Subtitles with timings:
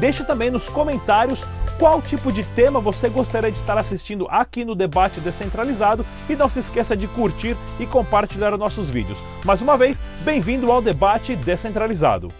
[0.00, 1.44] Deixe também nos comentários
[1.78, 6.48] qual tipo de tema você gostaria de estar assistindo aqui no Debate Descentralizado e não
[6.48, 9.22] se esqueça de curtir e compartilhar nossos vídeos.
[9.44, 12.32] Mais uma vez, bem-vindo ao Debate Descentralizado.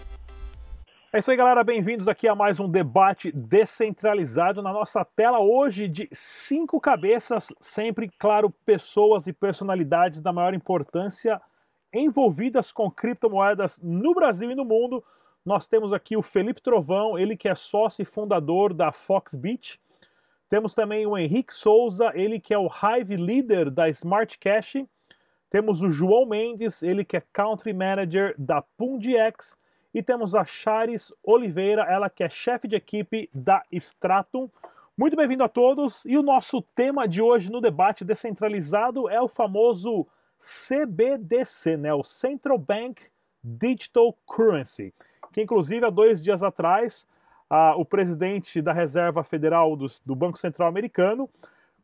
[1.13, 1.63] É isso aí, galera.
[1.63, 8.09] Bem-vindos aqui a mais um debate descentralizado na nossa tela hoje de cinco cabeças, sempre,
[8.17, 11.39] claro, pessoas e personalidades da maior importância
[11.93, 15.03] envolvidas com criptomoedas no Brasil e no mundo
[15.45, 19.79] nós temos aqui o Felipe Trovão, ele que é sócio e fundador da Foxbit.
[20.47, 24.85] Temos também o Henrique Souza, ele que é o Hive Leader da Smart Cash.
[25.49, 29.57] Temos o João Mendes, ele que é Country Manager da PundX.
[29.93, 34.47] E temos a Charis Oliveira, ela que é chefe de equipe da Stratum.
[34.95, 36.05] Muito bem-vindo a todos.
[36.05, 41.93] E o nosso tema de hoje no debate descentralizado é o famoso CBDC, né?
[41.93, 43.01] o Central Bank
[43.43, 44.93] Digital Currency
[45.31, 47.07] que inclusive há dois dias atrás
[47.77, 51.29] o presidente da Reserva Federal do, do Banco Central Americano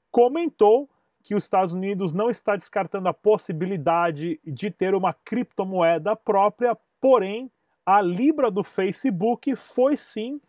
[0.09, 0.89] comentou
[1.21, 7.51] que os Estados Unidos não está descartando a possibilidade de ter uma criptomoeda própria, porém
[7.85, 10.39] a Libra do Facebook foi sim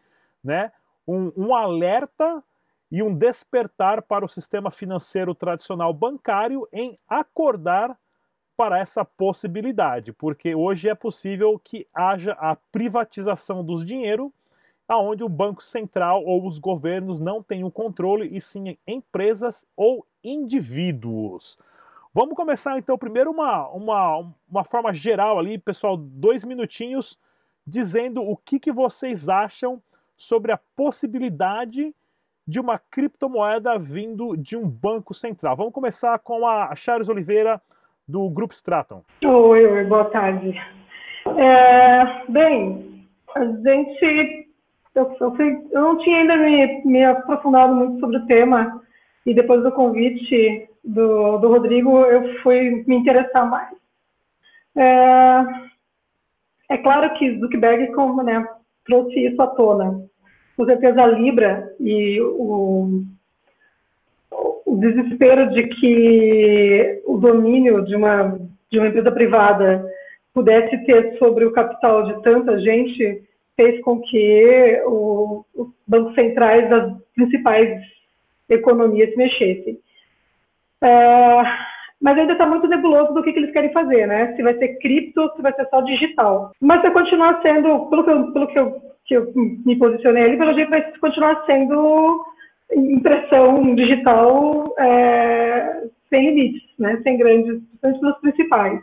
[0.43, 0.71] né,
[1.07, 2.43] um, um alerta
[2.91, 7.99] e um despertar para o sistema financeiro tradicional bancário em acordar
[8.59, 14.33] para essa possibilidade, porque hoje é possível que haja a privatização dos dinheiro,
[14.89, 20.05] aonde o Banco Central ou os governos não têm o controle, e sim empresas ou
[20.25, 21.57] indivíduos.
[22.13, 27.17] Vamos começar então primeiro uma, uma, uma forma geral ali, pessoal, dois minutinhos,
[27.65, 29.81] dizendo o que, que vocês acham
[30.17, 31.95] sobre a possibilidade
[32.45, 35.55] de uma criptomoeda vindo de um banco central.
[35.55, 37.63] Vamos começar com a Charles Oliveira,
[38.09, 39.05] do Grupo Straton.
[39.23, 40.59] Oi, oi, boa tarde.
[41.37, 44.49] É, bem, a gente.
[44.95, 48.83] Eu, eu, fui, eu, não tinha ainda me, me, aprofundado muito sobre o tema,
[49.27, 53.77] e depois do convite do, do Rodrigo, eu fui me interessar mais.
[54.75, 55.45] É,
[56.71, 58.45] é claro que Zuckerberg como, né,
[58.85, 60.03] trouxe isso à tona.
[60.57, 63.05] Com certeza a Libra e o
[64.69, 68.39] o desespero de que o domínio de uma,
[68.71, 69.85] de uma empresa privada
[70.35, 73.23] pudesse ter sobre o capital de tanta gente
[73.59, 77.83] fez com que o, os bancos centrais das principais
[78.49, 79.79] economias se mexessem.
[80.83, 81.43] É,
[82.01, 84.37] mas ainda está muito nebuloso do que, que, eles querem fazer, né?
[84.37, 86.53] Se vai ser cripto, se vai ser só digital.
[86.61, 90.37] Mas vai continuar sendo, pelo que eu, pelo que eu, que eu me posicionei ali,
[90.37, 92.23] pelo jeito vai continuar sendo
[92.75, 98.83] impressão digital é, sem limites, né, sem grandes, principalmente dos principais.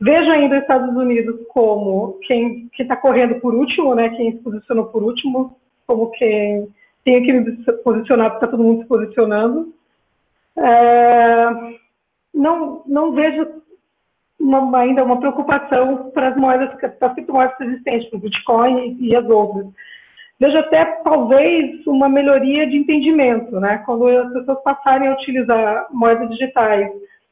[0.00, 4.86] Vejo ainda os Estados Unidos como quem está correndo por último, né, quem se posicionou
[4.86, 6.68] por último, como quem
[7.04, 9.72] tem que posicionar porque está todo mundo se posicionando.
[10.56, 11.48] É,
[12.34, 13.46] não, não vejo
[14.38, 19.24] uma, ainda uma preocupação para as moedas, para as criptomoedas existentes, o Bitcoin e as
[19.28, 19.66] outras
[20.42, 23.78] vejo até talvez uma melhoria de entendimento, né?
[23.86, 26.90] Quando as pessoas passarem a utilizar moedas digitais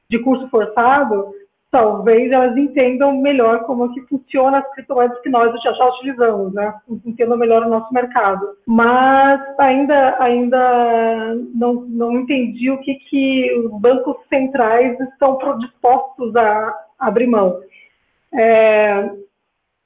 [0.09, 1.35] de curso forçado,
[1.73, 6.73] talvez elas entendam melhor como que funciona as criptomoedas que nós já, já utilizamos, né?
[7.05, 8.47] Entendam melhor o nosso mercado.
[8.65, 16.77] Mas ainda, ainda não, não entendi o que, que os bancos centrais estão dispostos a
[16.97, 17.59] abrir mão.
[18.33, 19.11] É,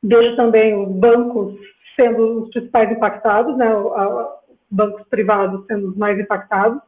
[0.03, 1.55] vejo também os bancos
[1.99, 3.69] sendo os principais impactados, né,
[4.71, 6.81] bancos privados sendo os mais impactados,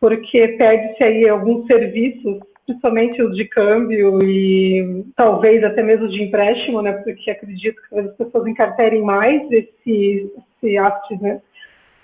[0.00, 6.80] porque perde-se aí alguns serviços, principalmente os de câmbio e talvez até mesmo de empréstimo,
[6.82, 10.32] né, porque acredito que as pessoas encarterem mais esse,
[10.62, 11.40] esse asset, né,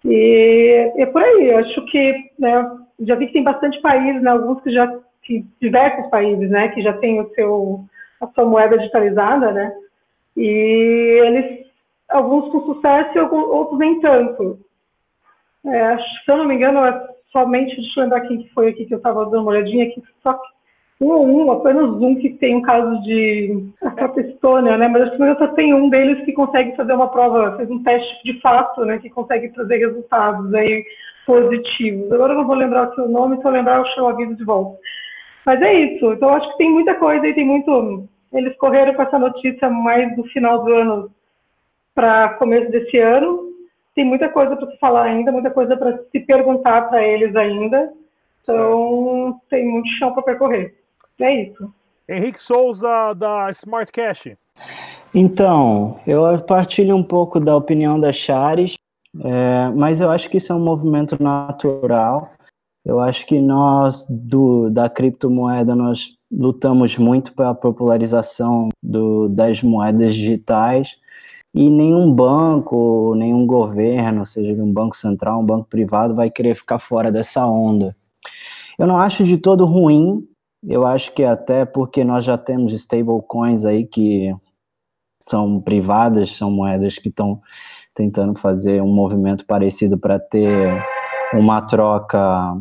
[0.04, 4.62] e é por aí, acho que, né, já vi que tem bastante países, né, alguns
[4.62, 4.86] que já,
[5.22, 7.80] que, diversos países, né, que já têm o seu,
[8.20, 9.72] a sua moeda digitalizada, né,
[10.36, 11.67] e eles
[12.10, 14.58] alguns com sucesso e alguns, outros nem tanto.
[15.66, 18.86] É, se eu não me engano, é somente, deixa eu lembrar quem que foi aqui
[18.86, 20.38] que eu estava dando uma olhadinha aqui, só
[21.00, 24.88] um ou um, apenas um que tem um caso de a né?
[24.88, 28.24] Mas acho que só tem um deles que consegue fazer uma prova, fez um teste
[28.24, 28.98] de fato, né?
[28.98, 30.52] Que consegue trazer resultados.
[30.54, 30.84] Aí
[31.28, 32.10] positivos.
[32.10, 34.44] Agora eu não vou lembrar o seu nome, se eu lembrar, eu chamo aviso de
[34.44, 34.78] volta.
[35.44, 36.12] Mas é isso.
[36.14, 38.08] Então, acho que tem muita coisa e tem muito.
[38.32, 41.10] Eles correram com essa notícia mais do final do ano
[41.98, 43.48] para começo desse ano.
[43.92, 47.92] Tem muita coisa para se falar ainda, muita coisa para se perguntar para eles ainda.
[48.40, 49.40] Então, certo.
[49.50, 50.76] tem muito chão para percorrer.
[51.20, 51.74] É isso.
[52.08, 54.28] Henrique Souza, da Smart Cash.
[55.12, 58.76] Então, eu partilho um pouco da opinião da Chares,
[59.20, 62.30] é, mas eu acho que isso é um movimento natural.
[62.84, 70.14] Eu acho que nós, do, da criptomoeda, nós lutamos muito pela popularização do, das moedas
[70.14, 70.96] digitais
[71.54, 76.78] e nenhum banco, nenhum governo, seja um banco central, um banco privado, vai querer ficar
[76.78, 77.96] fora dessa onda.
[78.78, 80.26] Eu não acho de todo ruim,
[80.62, 84.34] eu acho que até porque nós já temos stablecoins aí que
[85.20, 87.40] são privadas, são moedas que estão
[87.94, 90.80] tentando fazer um movimento parecido para ter
[91.32, 92.56] uma troca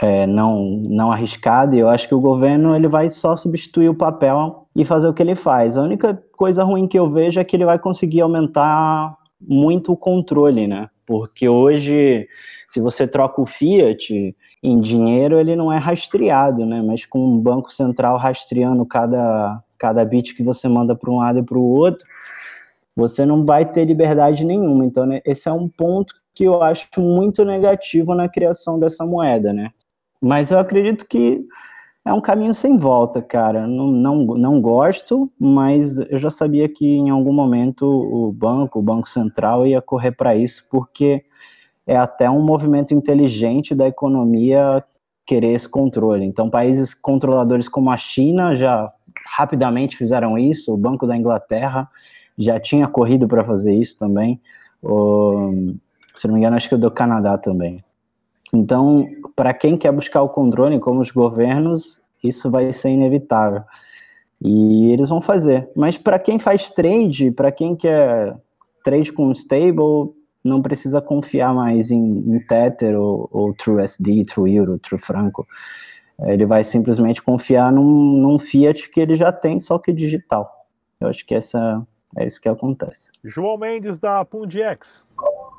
[0.00, 3.94] é, não, não arriscada, e eu acho que o governo ele vai só substituir o
[3.94, 5.76] papel e fazer o que ele faz.
[5.76, 9.96] A única coisa ruim que eu vejo é que ele vai conseguir aumentar muito o
[9.96, 10.88] controle, né?
[11.06, 12.26] Porque hoje,
[12.68, 16.80] se você troca o Fiat em dinheiro, ele não é rastreado, né?
[16.80, 21.40] Mas com um banco central rastreando cada, cada bit que você manda para um lado
[21.40, 22.06] e para o outro,
[22.94, 24.84] você não vai ter liberdade nenhuma.
[24.84, 29.52] Então, né, esse é um ponto que eu acho muito negativo na criação dessa moeda,
[29.52, 29.70] né?
[30.20, 31.44] Mas eu acredito que
[32.04, 33.66] é um caminho sem volta, cara.
[33.66, 38.82] Não, não, não gosto, mas eu já sabia que em algum momento o banco, o
[38.82, 41.24] Banco Central, ia correr para isso, porque
[41.86, 44.82] é até um movimento inteligente da economia
[45.26, 46.24] querer esse controle.
[46.24, 48.92] Então, países controladores como a China já
[49.36, 51.88] rapidamente fizeram isso, o Banco da Inglaterra
[52.36, 54.40] já tinha corrido para fazer isso também.
[54.82, 55.74] O,
[56.14, 57.82] se não me engano, acho que o do Canadá também.
[58.52, 63.62] Então, para quem quer buscar o controle, como os governos, isso vai ser inevitável.
[64.40, 65.70] E eles vão fazer.
[65.74, 68.36] Mas para quem faz trade, para quem quer
[68.84, 70.12] trade com stable,
[70.44, 73.54] não precisa confiar mais em, em Tether ou, ou
[74.48, 75.46] Euro, True Franco.
[76.20, 80.66] Ele vai simplesmente confiar num, num Fiat que ele já tem, só que digital.
[81.00, 81.84] Eu acho que essa,
[82.16, 83.10] é isso que acontece.
[83.24, 85.06] João Mendes, da Pundiex.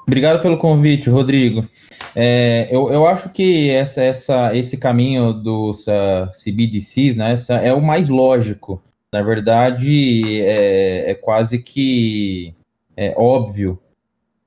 [0.05, 1.67] Obrigado pelo convite, Rodrigo.
[2.15, 7.73] É, eu, eu acho que essa, essa, esse caminho dos uh, CBDCs né, essa é
[7.73, 8.81] o mais lógico.
[9.11, 12.53] Na verdade, é, é quase que
[12.97, 13.79] é óbvio.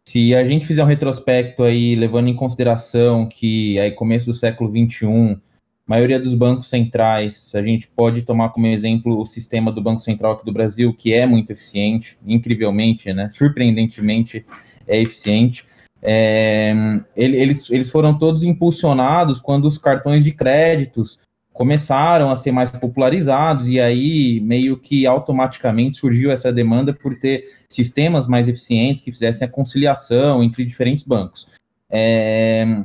[0.04, 4.70] Se a gente fizer um retrospecto aí, levando em consideração que aí começo do século
[4.70, 5.38] XXI,
[5.86, 10.32] maioria dos bancos centrais, a gente pode tomar como exemplo o sistema do Banco Central
[10.32, 14.44] aqui do Brasil, que é muito eficiente, incrivelmente, né, surpreendentemente
[14.86, 15.64] é eficiente.
[16.02, 16.74] É,
[17.16, 21.18] eles, eles foram todos impulsionados quando os cartões de créditos
[21.52, 27.44] começaram a ser mais popularizados e aí meio que automaticamente surgiu essa demanda por ter
[27.66, 31.48] sistemas mais eficientes que fizessem a conciliação entre diferentes bancos.
[31.90, 32.84] É,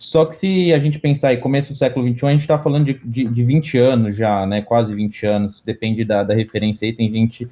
[0.00, 2.86] só que se a gente pensar em começo do século XXI, a gente está falando
[2.86, 4.62] de, de, de 20 anos já, né?
[4.62, 6.94] Quase 20 anos, depende da, da referência aí.
[6.94, 7.46] Tem gente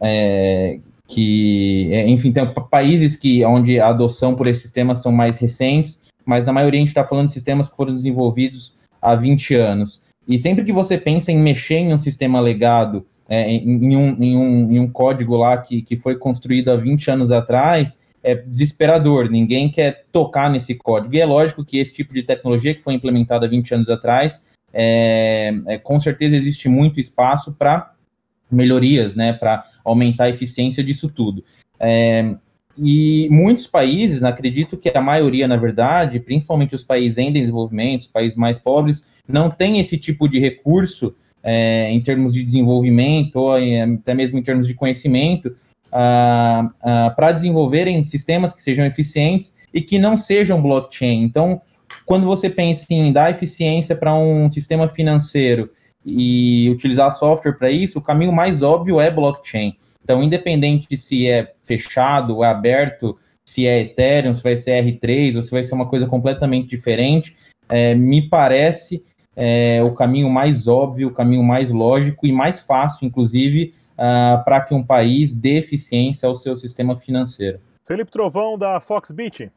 [0.00, 0.78] é,
[1.08, 6.10] que, é, enfim, tem países que onde a adoção por esses sistemas são mais recentes,
[6.24, 10.14] mas na maioria a gente está falando de sistemas que foram desenvolvidos há 20 anos.
[10.28, 14.22] E sempre que você pensa em mexer em um sistema legado, é, em, em, um,
[14.22, 18.34] em, um, em um código lá que, que foi construído há 20 anos atrás, é
[18.34, 21.14] desesperador, ninguém quer tocar nesse código.
[21.14, 25.52] E é lógico que esse tipo de tecnologia que foi implementada 20 anos atrás, é,
[25.66, 27.92] é com certeza existe muito espaço para
[28.50, 31.44] melhorias, né, para aumentar a eficiência disso tudo.
[31.78, 32.34] É,
[32.78, 38.08] e muitos países, acredito que a maioria, na verdade, principalmente os países em desenvolvimento, os
[38.08, 43.52] países mais pobres, não tem esse tipo de recurso é, em termos de desenvolvimento ou
[43.52, 45.54] até mesmo em termos de conhecimento
[47.14, 51.22] para desenvolverem sistemas que sejam eficientes e que não sejam blockchain.
[51.22, 51.60] Então,
[52.04, 55.70] quando você pensa em dar eficiência para um sistema financeiro
[56.04, 59.76] e utilizar software para isso, o caminho mais óbvio é blockchain.
[60.02, 63.16] Então, independente de se é fechado, é aberto,
[63.48, 67.36] se é Ethereum, se vai ser R3 ou se vai ser uma coisa completamente diferente,
[67.68, 69.02] é, me parece
[69.36, 74.60] é, o caminho mais óbvio, o caminho mais lógico e mais fácil, inclusive, uh, para
[74.60, 77.58] que um país dê eficiência ao seu sistema financeiro.
[77.86, 79.52] Felipe Trovão, da Foxbit.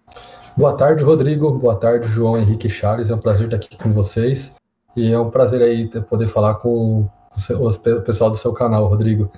[0.55, 1.51] Boa tarde, Rodrigo.
[1.53, 3.09] Boa tarde, João Henrique Charles.
[3.09, 4.55] É um prazer estar aqui com vocês.
[4.95, 7.07] E é um prazer aí poder falar com
[7.51, 9.31] o pessoal do seu canal, Rodrigo.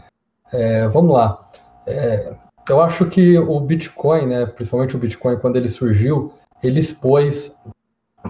[0.51, 1.39] É, vamos lá.
[1.85, 2.33] É,
[2.67, 7.59] eu acho que o Bitcoin, né, principalmente o Bitcoin, quando ele surgiu, ele expôs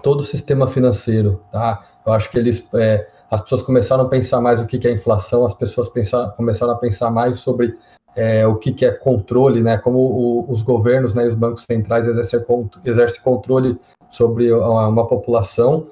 [0.04, 1.86] todo o sistema financeiro, tá?
[2.06, 4.92] Eu acho que eles, é, as pessoas começaram a pensar mais o que, que é
[4.92, 7.78] inflação, as pessoas pensar, começaram a pensar mais sobre
[8.16, 9.78] é, o que, que é controle, né?
[9.78, 12.40] Como o, os governos né, e os bancos centrais exercem,
[12.84, 13.80] exercem controle
[14.10, 15.88] sobre uma, uma população.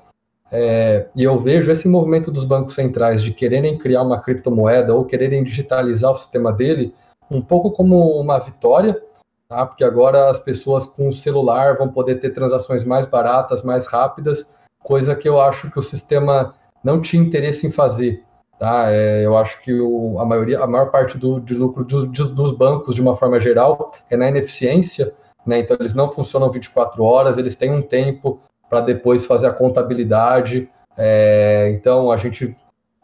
[0.52, 5.06] É, e eu vejo esse movimento dos bancos centrais de quererem criar uma criptomoeda ou
[5.06, 6.94] quererem digitalizar o sistema dele
[7.30, 9.02] um pouco como uma vitória,
[9.48, 9.66] tá?
[9.66, 14.54] porque agora as pessoas com o celular vão poder ter transações mais baratas, mais rápidas,
[14.84, 18.24] coisa que eu acho que o sistema não tinha interesse em fazer.
[18.60, 18.92] Tá?
[18.92, 22.96] É, eu acho que o, a, maioria, a maior parte do, lucro dos, dos bancos,
[22.96, 25.14] de uma forma geral, é na ineficiência,
[25.46, 25.60] né?
[25.60, 28.40] então eles não funcionam 24 horas, eles têm um tempo
[28.70, 30.70] para depois fazer a contabilidade.
[30.98, 32.56] É, então a gente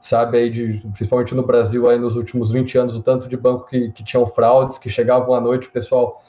[0.01, 3.65] sabe aí, de, principalmente no Brasil, aí nos últimos 20 anos, o tanto de banco
[3.65, 6.21] que, que tinham fraudes, que chegavam à noite, o pessoal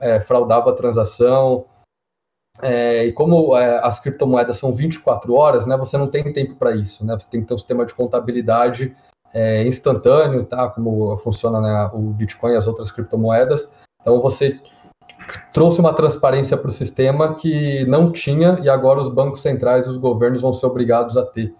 [0.00, 1.66] é, fraudava a transação.
[2.60, 6.76] É, e como é, as criptomoedas são 24 horas, né, você não tem tempo para
[6.76, 7.18] isso, né?
[7.18, 8.94] Você tem que ter um sistema de contabilidade
[9.32, 10.68] é, instantâneo, tá?
[10.68, 13.74] Como funciona né, o Bitcoin e as outras criptomoedas.
[14.00, 14.60] Então você
[15.52, 19.90] trouxe uma transparência para o sistema que não tinha e agora os bancos centrais e
[19.90, 21.54] os governos vão ser obrigados a ter.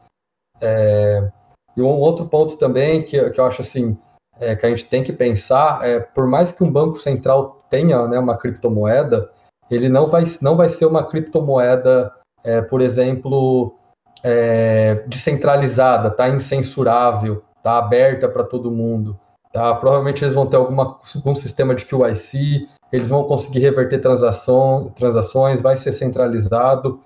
[0.60, 1.30] É,
[1.76, 3.98] e um outro ponto também que, que eu acho assim
[4.42, 8.06] é, que a gente tem que pensar é, por mais que um banco central tenha
[8.08, 9.30] né, uma criptomoeda,
[9.70, 12.12] ele não vai, não vai ser uma criptomoeda,
[12.44, 13.74] é, por exemplo,
[14.22, 19.18] é, descentralizada, tá incensurável, tá aberta para todo mundo.
[19.52, 19.74] Tá?
[19.74, 25.60] Provavelmente eles vão ter alguma, algum sistema de QIC, eles vão conseguir reverter transação, transações,
[25.60, 27.00] vai ser centralizado.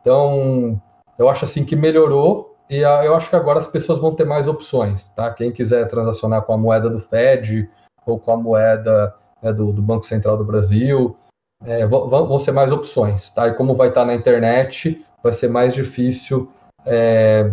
[0.00, 0.80] Então,
[1.18, 4.48] eu acho assim que melhorou e eu acho que agora as pessoas vão ter mais
[4.48, 5.32] opções, tá?
[5.32, 7.70] Quem quiser transacionar com a moeda do Fed
[8.04, 11.16] ou com a moeda né, do, do, Banco Central do Brasil,
[11.64, 13.48] é, vão, vão, ser mais opções, tá?
[13.48, 16.50] E como vai estar na internet, vai ser mais difícil
[16.84, 17.50] é,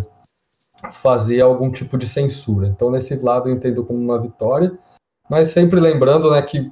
[0.91, 2.67] fazer algum tipo de censura.
[2.67, 4.77] Então, nesse lado, eu entendo como uma vitória,
[5.29, 6.72] mas sempre lembrando, né, que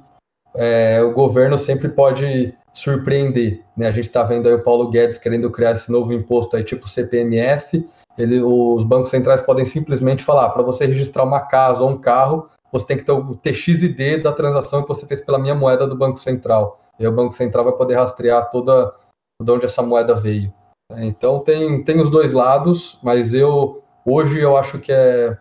[0.54, 3.86] é, o governo sempre pode surpreender, né?
[3.86, 6.88] A gente está vendo aí o Paulo Guedes querendo criar esse novo imposto aí, tipo
[6.88, 11.98] CPMF, ele, os bancos centrais podem simplesmente falar, para você registrar uma casa ou um
[11.98, 15.86] carro, você tem que ter o TXID da transação que você fez pela minha moeda
[15.86, 16.78] do Banco Central.
[16.98, 18.94] E o Banco Central vai poder rastrear toda
[19.40, 20.52] de onde essa moeda veio.
[20.98, 25.36] Então tem, tem os dois lados, mas eu hoje eu acho que é,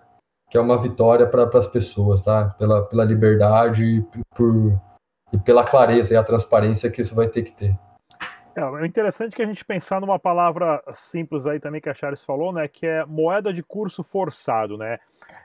[0.49, 2.55] que é uma vitória para as pessoas, tá?
[2.57, 4.79] Pela, pela liberdade por,
[5.31, 7.77] e pela clareza e a transparência que isso vai ter que ter.
[8.55, 12.24] É, é interessante que a gente pensar numa palavra simples aí também que a Charles
[12.24, 15.00] falou, né, que é moeda de curso forçado, né?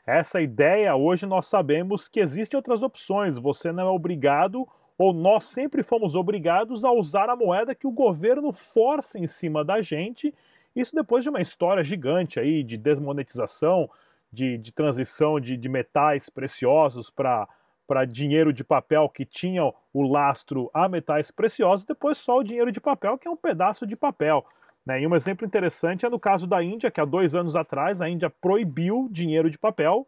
[0.07, 4.67] Essa ideia, hoje nós sabemos que existem outras opções, você não é obrigado
[4.99, 9.65] ou nós sempre fomos obrigados a usar a moeda que o governo força em cima
[9.65, 10.35] da gente,
[10.75, 13.91] isso depois de uma história gigante aí de desmonetização,
[14.33, 17.47] de, de transição de, de metais preciosos para
[17.87, 19.63] para dinheiro de papel que tinha
[19.93, 23.87] o lastro a metais preciosos, depois só o dinheiro de papel, que é um pedaço
[23.87, 24.45] de papel.
[24.85, 25.03] Né?
[25.03, 28.09] E um exemplo interessante é no caso da Índia, que há dois anos atrás a
[28.09, 30.07] Índia proibiu dinheiro de papel,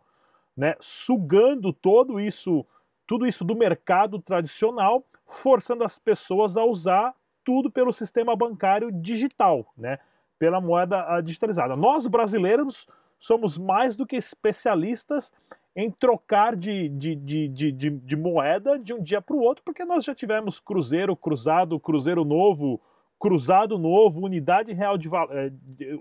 [0.56, 0.74] né?
[0.80, 2.66] sugando todo isso,
[3.06, 9.66] tudo isso do mercado tradicional, forçando as pessoas a usar tudo pelo sistema bancário digital,
[9.76, 9.98] né?
[10.38, 11.74] pela moeda ah, digitalizada.
[11.74, 12.86] Nós brasileiros
[13.18, 15.32] somos mais do que especialistas
[15.78, 19.84] em trocar de, de, de, de, de, moeda de um dia para o outro, porque
[19.84, 22.80] nós já tivemos cruzeiro, cruzado, cruzeiro novo,
[23.16, 25.52] cruzado novo, unidade real de valor, eh,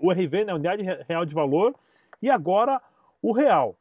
[0.02, 1.76] o RV, né, unidade real de valor,
[2.20, 2.82] e agora
[3.22, 3.76] o real.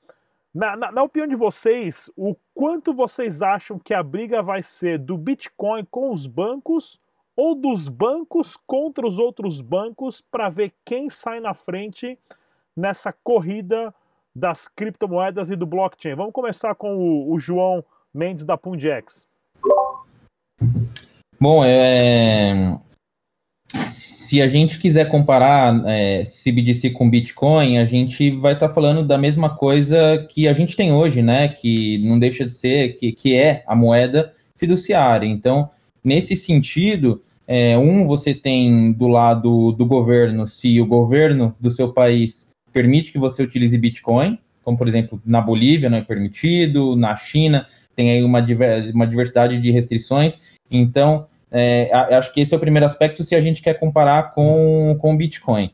[0.53, 4.99] Na, na, na, opinião de vocês, o quanto vocês acham que a briga vai ser
[4.99, 7.01] do Bitcoin com os bancos
[7.35, 12.19] ou dos bancos contra os outros bancos para ver quem sai na frente
[12.75, 13.91] nessa corrida
[14.37, 16.15] das criptomoedas e do blockchain.
[16.15, 19.25] Vamos começar com o, o João Mendes da Pundex.
[21.39, 22.77] Bom, é,
[23.87, 29.05] se a gente quiser comparar é, CBDC com Bitcoin, a gente vai estar tá falando
[29.05, 31.47] da mesma coisa que a gente tem hoje, né?
[31.47, 35.25] Que não deixa de ser, que, que é a moeda fiduciária.
[35.25, 35.67] Então,
[36.03, 41.91] nesse sentido, é, um, você tem do lado do governo, se o governo do seu
[41.91, 47.17] país permite que você utilize Bitcoin, como por exemplo na Bolívia não é permitido, na
[47.17, 47.65] China
[47.95, 48.45] tem aí uma,
[48.93, 50.57] uma diversidade de restrições.
[50.69, 54.95] Então, é, acho que esse é o primeiro aspecto se a gente quer comparar com,
[54.99, 55.71] com Bitcoin.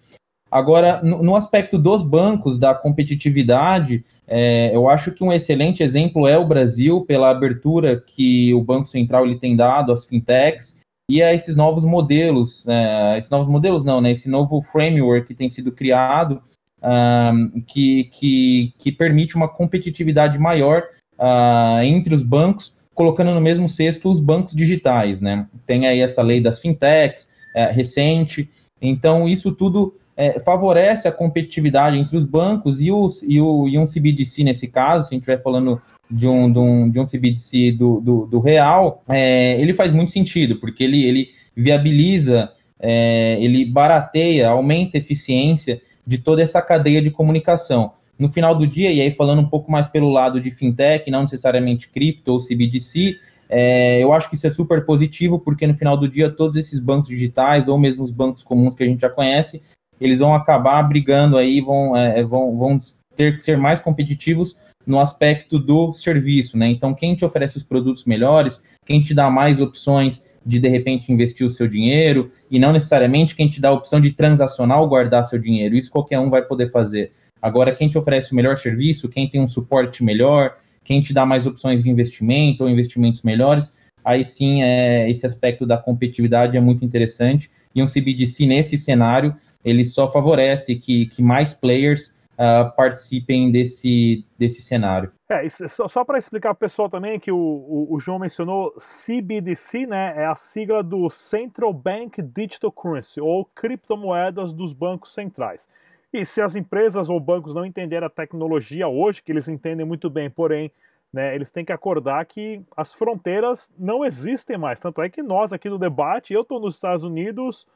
[0.49, 6.37] Agora, no, aspecto dos bancos, da competitividade, é, eu acho que um excelente exemplo é
[6.37, 11.33] o Brasil, pela abertura que o Banco Central ele tem dado às fintechs, e a
[11.33, 15.71] esses novos modelos, né, esses novos modelos não, né, esse novo framework que tem sido
[15.71, 16.41] criado,
[16.83, 20.83] um, que, que, que permite uma competitividade maior
[21.17, 25.47] uh, entre os bancos, colocando no mesmo cesto os bancos digitais, né?
[25.65, 28.49] Tem aí essa lei das fintechs, é, recente,
[28.81, 33.77] então isso tudo é, favorece a competitividade entre os bancos e, os, e, o, e
[33.77, 37.03] um CBDC nesse caso, se a gente estiver falando de um, de um, de um
[37.03, 43.37] CBDC do, do, do real, é, ele faz muito sentido, porque ele, ele viabiliza, é,
[43.39, 47.93] ele barateia, aumenta a eficiência de toda essa cadeia de comunicação.
[48.17, 51.21] No final do dia, e aí falando um pouco mais pelo lado de fintech, não
[51.23, 53.17] necessariamente cripto ou CBDC,
[53.49, 56.79] é, eu acho que isso é super positivo, porque no final do dia, todos esses
[56.79, 59.61] bancos digitais, ou mesmo os bancos comuns que a gente já conhece,
[59.99, 62.79] eles vão acabar brigando aí, vão, é, vão, vão
[63.15, 64.55] ter que ser mais competitivos
[64.85, 66.67] no aspecto do serviço, né?
[66.67, 71.11] Então, quem te oferece os produtos melhores, quem te dá mais opções de de repente
[71.11, 74.87] investir o seu dinheiro, e não necessariamente quem te dá a opção de transacionar ou
[74.87, 75.75] guardar seu dinheiro.
[75.75, 77.11] Isso qualquer um vai poder fazer.
[77.41, 80.53] Agora, quem te oferece o melhor serviço, quem tem um suporte melhor,
[80.83, 85.65] quem te dá mais opções de investimento ou investimentos melhores, aí sim é, esse aspecto
[85.65, 87.49] da competitividade é muito interessante.
[87.73, 94.25] E um CBDC nesse cenário, ele só favorece que, que mais players uh, participem desse,
[94.37, 95.11] desse cenário.
[95.29, 98.73] É, só, só para explicar para o pessoal também que o, o, o, João mencionou
[98.77, 100.13] CBDC, né?
[100.15, 105.67] É a sigla do Central Bank Digital Currency, ou criptomoedas dos bancos centrais.
[106.11, 110.09] E se as empresas ou bancos não entenderem a tecnologia hoje, que eles entendem muito
[110.09, 110.71] bem, porém,
[111.11, 114.79] né, eles têm que acordar que as fronteiras não existem mais.
[114.79, 117.67] Tanto é que nós aqui no debate, eu estou nos Estados Unidos,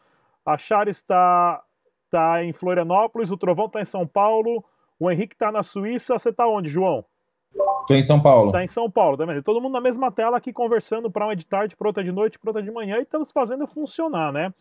[0.45, 1.63] a Char está
[2.09, 4.63] tá em Florianópolis, o Trovão está em São Paulo,
[4.99, 6.17] o Henrique está na Suíça.
[6.17, 7.05] Você está onde, João?
[7.81, 8.47] Estou em São Paulo.
[8.47, 9.41] Está em São Paulo, tá vendo?
[9.41, 12.37] Todo mundo na mesma tela aqui conversando para uma de tarde, para outra de noite,
[12.37, 14.53] para outra de manhã e estamos fazendo funcionar, né?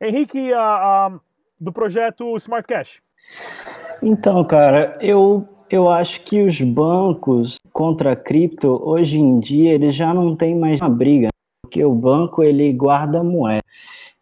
[0.00, 1.20] Henrique, a, a,
[1.60, 3.02] do projeto Smart Cash.
[4.00, 9.94] Então, cara, eu, eu acho que os bancos contra a cripto, hoje em dia, eles
[9.94, 11.28] já não tem mais uma briga,
[11.62, 13.62] porque o banco ele guarda moeda.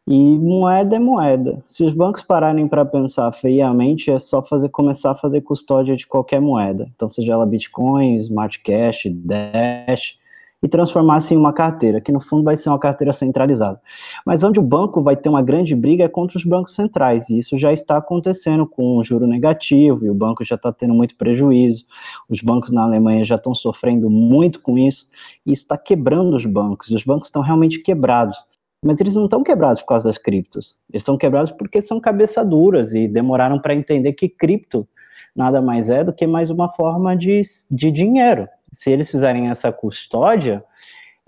[0.08, 1.60] E moeda é moeda.
[1.64, 6.06] Se os bancos pararem para pensar friamente, é só fazer começar a fazer custódia de
[6.06, 6.88] qualquer moeda.
[6.94, 10.16] Então, seja ela Bitcoin, Smart Cash, Dash,
[10.62, 13.80] e transformar-se em uma carteira, que no fundo vai ser uma carteira centralizada.
[14.24, 17.38] Mas onde o banco vai ter uma grande briga é contra os bancos centrais, e
[17.38, 21.16] isso já está acontecendo com o juro negativo, e o banco já está tendo muito
[21.16, 21.84] prejuízo.
[22.28, 25.08] Os bancos na Alemanha já estão sofrendo muito com isso,
[25.44, 28.38] e isso está quebrando os bancos, e os bancos estão realmente quebrados.
[28.84, 30.78] Mas eles não estão quebrados por causa das criptos.
[30.90, 34.86] Eles estão quebrados porque são cabeça duras e demoraram para entender que cripto
[35.34, 38.48] nada mais é do que mais uma forma de, de dinheiro.
[38.72, 40.64] Se eles fizerem essa custódia,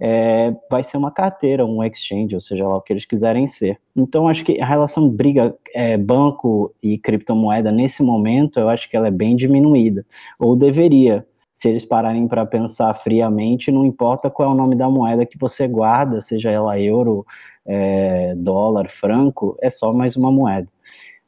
[0.00, 3.78] é, vai ser uma carteira, um exchange, ou seja lá o que eles quiserem ser.
[3.96, 8.96] Então, acho que a relação briga é, banco e criptomoeda nesse momento, eu acho que
[8.96, 10.06] ela é bem diminuída,
[10.38, 11.26] ou deveria
[11.58, 15.36] se eles pararem para pensar friamente, não importa qual é o nome da moeda que
[15.36, 17.26] você guarda, seja ela euro,
[17.66, 20.68] é, dólar, franco, é só mais uma moeda.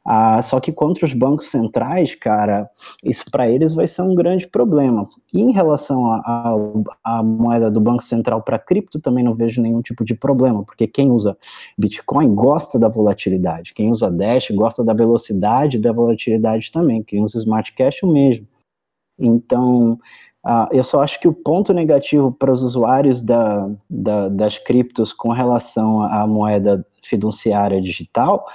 [0.05, 2.69] Ah, só que contra os bancos centrais, cara,
[3.03, 5.05] isso para eles vai ser um grande problema.
[5.33, 6.09] E em relação
[7.03, 10.87] à moeda do Banco Central para cripto, também não vejo nenhum tipo de problema, porque
[10.87, 11.37] quem usa
[11.77, 17.37] Bitcoin gosta da volatilidade, quem usa Dash gosta da velocidade da volatilidade também, quem usa
[17.37, 18.47] Smart Cash o mesmo.
[19.21, 19.93] Então,
[20.45, 25.13] uh, eu só acho que o ponto negativo para os usuários da, da, das criptos
[25.13, 28.45] com relação à moeda fiduciária digital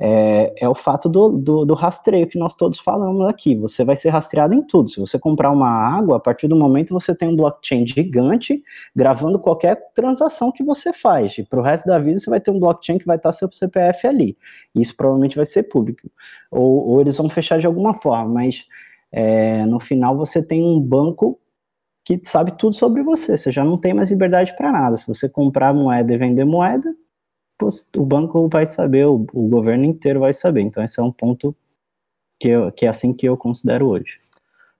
[0.00, 3.56] é, é o fato do, do, do, rastreio que nós todos falamos aqui.
[3.56, 4.88] Você vai ser rastreado em tudo.
[4.88, 8.62] Se você comprar uma água, a partir do momento você tem um blockchain gigante
[8.94, 11.38] gravando qualquer transação que você faz.
[11.38, 13.50] E para o resto da vida você vai ter um blockchain que vai estar seu
[13.50, 14.38] CPF ali.
[14.72, 16.08] Isso provavelmente vai ser público.
[16.50, 18.66] Ou, ou eles vão fechar de alguma forma, mas
[19.12, 21.40] é, no final você tem um banco
[22.04, 24.96] que sabe tudo sobre você, você já não tem mais liberdade para nada.
[24.96, 26.94] Se você comprar moeda e vender moeda,
[27.96, 30.62] o banco vai saber, o, o, governo inteiro vai saber.
[30.62, 31.54] Então esse é um ponto
[32.40, 34.16] que, eu, que é assim que eu considero hoje.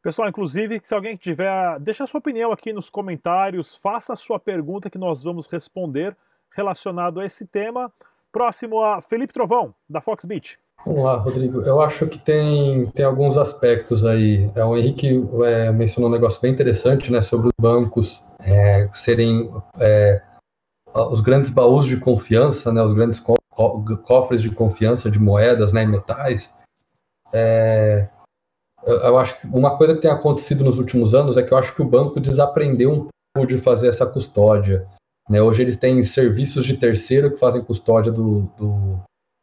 [0.02, 4.38] Pessoal, inclusive, se alguém tiver, deixa a sua opinião aqui nos comentários, faça a sua
[4.38, 6.16] pergunta que nós vamos responder
[6.54, 7.92] relacionado a esse tema.
[8.30, 10.58] Próximo a Felipe Trovão, da Fox Beach.
[10.88, 11.60] Vamos lá, Rodrigo.
[11.60, 14.50] Eu acho que tem, tem alguns aspectos aí.
[14.54, 19.52] É, o Henrique é, mencionou um negócio bem interessante né, sobre os bancos é, serem
[19.78, 20.22] é,
[21.10, 23.36] os grandes baús de confiança, né, os grandes co
[24.02, 26.58] cofres de confiança de moedas né, e metais.
[27.34, 28.08] É,
[28.86, 31.58] eu, eu, acho que uma coisa que tem acontecido nos últimos anos é que eu
[31.58, 34.86] acho que o banco desaprendeu um pouco de fazer essa custódia.
[35.28, 35.42] Né?
[35.42, 38.98] Hoje eles têm serviços de terceiro que fazem custódia do, do,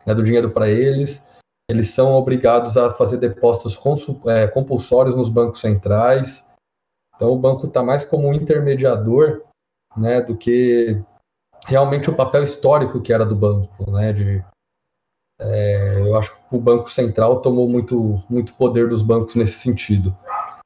[0.08, 1.35] né, do dinheiro para eles.
[1.70, 3.80] Eles são obrigados a fazer depósitos
[4.28, 6.52] é, compulsórios nos bancos centrais.
[7.16, 9.42] Então o banco está mais como um intermediador
[9.98, 11.02] né, do que
[11.66, 14.44] realmente o papel histórico que era do banco, né, de
[15.40, 20.16] é, eu acho que o Banco Central tomou muito, muito poder dos bancos nesse sentido.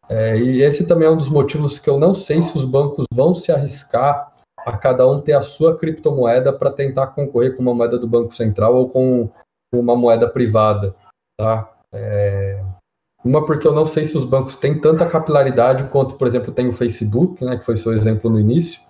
[0.07, 3.05] É, e esse também é um dos motivos que eu não sei se os bancos
[3.13, 4.31] vão se arriscar
[4.65, 8.31] a cada um ter a sua criptomoeda para tentar concorrer com uma moeda do Banco
[8.31, 9.29] Central ou com
[9.73, 10.95] uma moeda privada.
[11.37, 11.71] Tá?
[11.93, 12.63] É,
[13.23, 16.67] uma porque eu não sei se os bancos têm tanta capilaridade quanto, por exemplo, tem
[16.67, 18.81] o Facebook, né, que foi seu exemplo no início.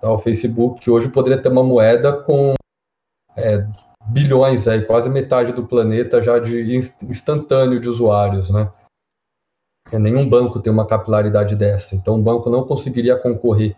[0.00, 0.10] Tá?
[0.10, 2.54] O Facebook hoje poderia ter uma moeda com
[3.36, 3.66] é,
[4.06, 8.72] bilhões, aí, quase metade do planeta já de instantâneo de usuários, né?
[9.90, 13.74] É, nenhum banco tem uma capilaridade dessa, então o banco não conseguiria concorrer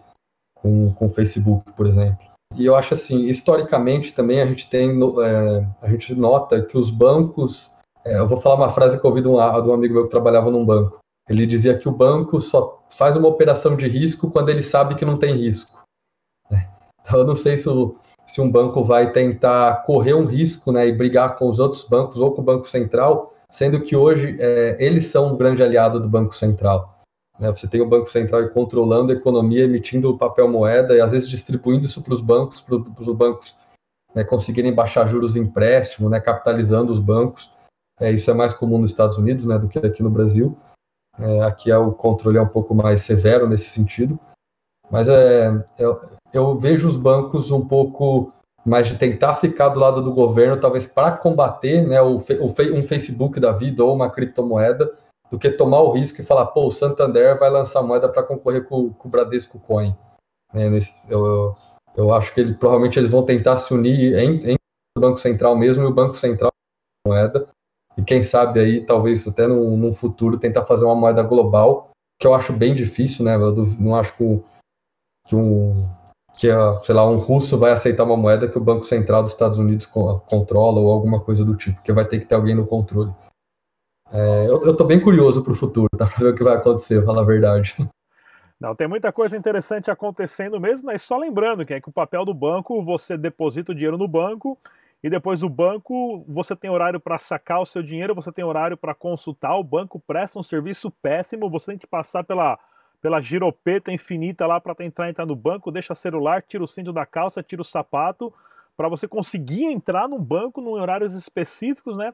[0.54, 2.29] com, com o Facebook, por exemplo.
[2.56, 4.90] E eu acho assim, historicamente também a gente tem,
[5.22, 7.72] é, a gente nota que os bancos,
[8.04, 10.04] é, eu vou falar uma frase que eu ouvi de um, de um amigo meu
[10.04, 10.98] que trabalhava num banco.
[11.28, 15.04] Ele dizia que o banco só faz uma operação de risco quando ele sabe que
[15.04, 15.80] não tem risco.
[17.00, 17.68] Então eu não sei se
[18.30, 22.20] se um banco vai tentar correr um risco né, e brigar com os outros bancos
[22.20, 26.08] ou com o Banco Central, sendo que hoje é, eles são um grande aliado do
[26.08, 26.99] Banco Central.
[27.40, 27.50] Né?
[27.50, 31.86] Você tem o Banco Central controlando a economia, emitindo papel moeda e às vezes distribuindo
[31.86, 33.56] isso para os bancos, para os bancos
[34.14, 37.50] né, conseguirem baixar juros empréstimo, né, capitalizando os bancos.
[37.98, 40.56] É, isso é mais comum nos Estados Unidos né, do que aqui no Brasil.
[41.18, 44.18] É, aqui é o controle é um pouco mais severo nesse sentido.
[44.90, 45.48] Mas é,
[45.78, 45.84] é
[46.32, 48.32] eu vejo os bancos um pouco
[48.64, 52.82] mais de tentar ficar do lado do governo, talvez para combater né, o, o, um
[52.82, 54.92] Facebook da vida ou uma criptomoeda,
[55.30, 58.64] do que tomar o risco e falar, pô, o Santander vai lançar moeda para concorrer
[58.64, 59.96] com, com, o Bradesco Coin.
[60.52, 61.56] É, nesse, eu,
[61.96, 64.56] eu acho que ele, provavelmente eles vão tentar se unir em,
[64.96, 66.50] o Banco Central mesmo e o Banco Central
[67.06, 67.48] moeda.
[67.96, 72.34] E quem sabe aí, talvez até no futuro, tentar fazer uma moeda global, que eu
[72.34, 73.34] acho bem difícil, né?
[73.34, 74.42] Eu não acho que,
[75.26, 75.88] que um,
[76.34, 76.48] que,
[76.82, 79.86] sei lá, um russo vai aceitar uma moeda que o Banco Central dos Estados Unidos
[79.86, 83.12] controla ou alguma coisa do tipo, que vai ter que ter alguém no controle.
[84.12, 86.06] É, eu, estou bem curioso para o futuro, tá?
[86.06, 87.76] para ver o que vai acontecer, falar a verdade.
[88.58, 92.24] Não, tem muita coisa interessante acontecendo mesmo, mas só lembrando que é que o papel
[92.24, 94.58] do banco, você deposita o dinheiro no banco
[95.02, 98.76] e depois do banco você tem horário para sacar o seu dinheiro, você tem horário
[98.76, 102.58] para consultar, o banco presta um serviço péssimo, você tem que passar pela
[103.00, 107.06] pela giropeta infinita lá para tentar entrar no banco, deixa celular, tira o cinto da
[107.06, 108.32] calça, tira o sapato,
[108.76, 112.12] para você conseguir entrar num banco em horários específicos, né?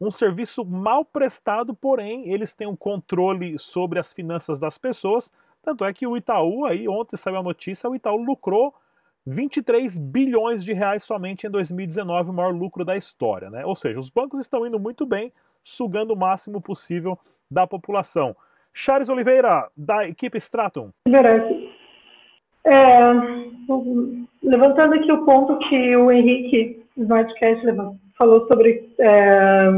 [0.00, 5.32] Um serviço mal prestado, porém, eles têm um controle sobre as finanças das pessoas.
[5.62, 8.74] Tanto é que o Itaú, aí ontem saiu a notícia, o Itaú lucrou
[9.26, 13.64] 23 bilhões de reais somente em 2019, o maior lucro da história, né?
[13.66, 15.32] Ou seja, os bancos estão indo muito bem,
[15.62, 17.18] sugando o máximo possível
[17.50, 18.34] da população.
[18.72, 20.90] Charles Oliveira, da equipe Stratum.
[22.64, 22.98] É,
[24.42, 27.64] levantando aqui o ponto que o Henrique Smartcast
[28.18, 29.68] falou sobre é,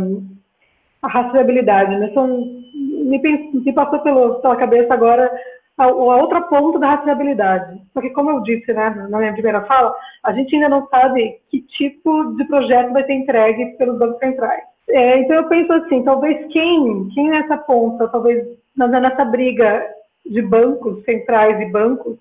[1.03, 2.11] a rastreabilidade, né?
[2.14, 3.20] São, me,
[3.53, 5.31] me passou pelo, pela cabeça agora
[5.76, 7.81] a, a, outra ponta da rastreabilidade.
[7.92, 11.61] Porque, como eu disse né, na minha primeira fala, a gente ainda não sabe que
[11.62, 14.64] tipo de projeto vai ser entregue pelos bancos centrais.
[14.88, 18.44] É, então eu penso assim, talvez quem, quem nessa ponta, talvez
[18.76, 19.87] nessa briga
[20.26, 22.18] de bancos centrais e bancos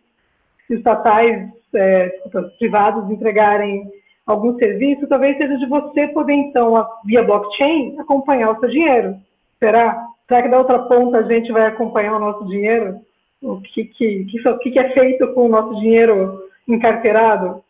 [0.70, 2.12] estatais, é,
[2.58, 3.90] privados entregarem
[4.30, 9.16] algum serviço, talvez seja de você poder então, via blockchain, acompanhar o seu dinheiro.
[9.62, 10.06] Será?
[10.28, 13.00] Será que da outra ponta a gente vai acompanhar o nosso dinheiro?
[13.42, 17.64] O que, que, que, que é feito com o nosso dinheiro encarteirado?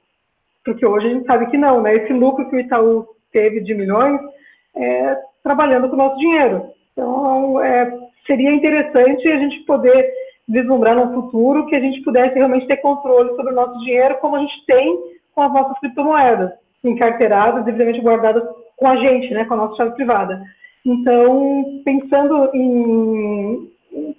[0.66, 1.96] Porque hoje a gente sabe que não, né?
[1.96, 4.20] Esse lucro que o Itaú teve de milhões
[4.76, 6.66] é, trabalhando com o nosso dinheiro.
[6.92, 10.12] Então, é, seria interessante a gente poder
[10.46, 14.36] vislumbrar no futuro que a gente pudesse realmente ter controle sobre o nosso dinheiro, como
[14.36, 16.52] a gente tem com as nossas criptomoedas,
[16.84, 18.44] encarteiradas, devidamente guardadas
[18.76, 20.42] com a gente, né, com a nossa chave privada.
[20.86, 23.72] Então, pensando em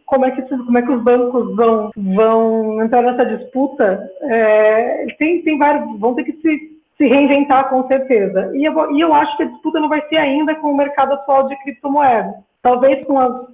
[0.06, 5.42] como é que, como é que os bancos vão, vão entrar nessa disputa, é, tem,
[5.42, 8.52] tem vários, vão ter que se se reinventar com certeza.
[8.54, 11.14] E eu, e eu acho que a disputa não vai ser ainda com o mercado
[11.14, 12.35] atual de criptomoedas.
[12.61, 13.46] Talvez com as,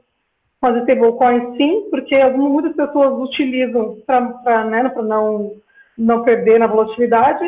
[0.60, 5.52] com as stablecoins sim, porque muitas pessoas utilizam para né, não,
[5.96, 7.44] não perder na volatilidade.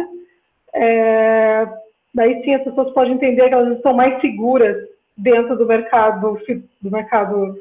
[0.74, 1.66] É,
[2.14, 4.76] daí sim as pessoas podem entender que elas estão mais seguras
[5.16, 6.38] dentro do mercado
[6.80, 7.56] do mercado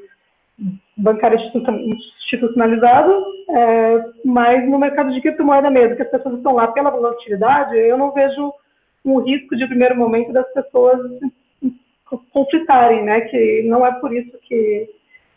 [0.95, 1.39] bancário
[2.23, 7.77] institucionalizado, é, mas no mercado de criptomoeda mesmo, que as pessoas estão lá pela volatilidade,
[7.77, 8.51] eu não vejo
[9.05, 10.99] um risco de primeiro momento das pessoas
[12.31, 13.21] conflitarem, né?
[13.21, 14.89] Que não é por isso que,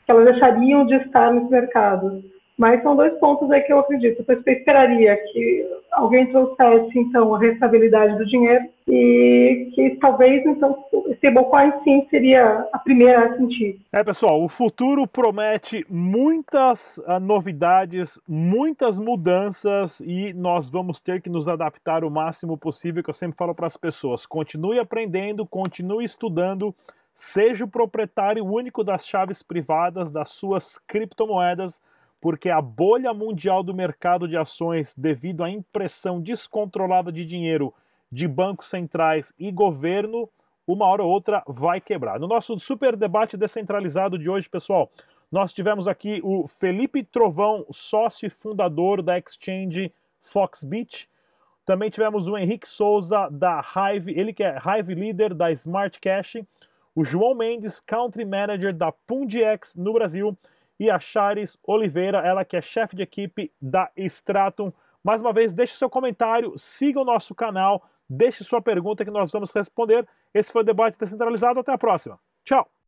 [0.05, 2.23] que elas deixariam de estar nesse mercado.
[2.61, 4.23] Mas são dois pontos aí que eu acredito.
[4.29, 10.77] Eu esperaria que alguém trouxesse, então, a restabilidade do dinheiro e que talvez, então,
[11.15, 13.81] stablecoin sim seria a primeira a sentir.
[13.91, 21.31] É, pessoal, o futuro promete muitas uh, novidades, muitas mudanças e nós vamos ter que
[21.31, 24.27] nos adaptar o máximo possível, que eu sempre falo para as pessoas.
[24.27, 26.75] Continue aprendendo, continue estudando,
[27.15, 31.81] seja o proprietário único das chaves privadas das suas criptomoedas,
[32.21, 37.73] porque a bolha mundial do mercado de ações, devido à impressão descontrolada de dinheiro
[38.13, 40.29] de bancos centrais e governo,
[40.67, 42.21] uma hora ou outra vai quebrar.
[42.21, 44.91] No nosso super debate descentralizado de hoje, pessoal,
[45.31, 51.09] nós tivemos aqui o Felipe Trovão, sócio e fundador da exchange Foxbit.
[51.65, 56.37] Também tivemos o Henrique Souza da Hive, ele que é Hive Leader da Smart Cash.
[56.95, 60.37] O João Mendes, Country Manager da Pundiex no Brasil
[60.81, 64.73] e a Charis Oliveira, ela que é chefe de equipe da Stratum.
[65.05, 69.31] Mais uma vez, deixe seu comentário, siga o nosso canal, deixe sua pergunta que nós
[69.31, 70.09] vamos responder.
[70.33, 71.61] Esse foi o debate descentralizado.
[71.61, 72.19] Até a próxima.
[72.45, 72.80] Tchau!